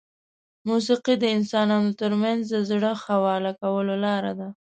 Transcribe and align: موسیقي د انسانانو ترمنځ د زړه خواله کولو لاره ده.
موسیقي 0.67 1.13
د 1.19 1.25
انسانانو 1.37 1.91
ترمنځ 2.01 2.41
د 2.49 2.55
زړه 2.69 2.91
خواله 3.03 3.51
کولو 3.61 3.93
لاره 4.05 4.31
ده. 4.39 4.49